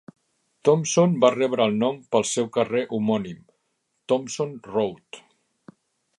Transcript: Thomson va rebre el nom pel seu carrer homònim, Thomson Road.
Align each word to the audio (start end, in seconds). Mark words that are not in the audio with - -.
Thomson 0.69 1.11
va 1.25 1.29
rebre 1.35 1.67
el 1.71 1.77
nom 1.83 1.99
pel 2.15 2.25
seu 2.31 2.49
carrer 2.57 2.83
homònim, 2.97 3.45
Thomson 4.13 4.59
Road. 4.73 5.23